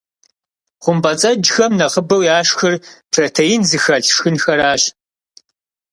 [0.83, 2.73] ХъумпӀэцӀэджхэм нэхъыбэу яшхыр
[3.11, 4.81] протеин зыхэлъ шхынхэращ.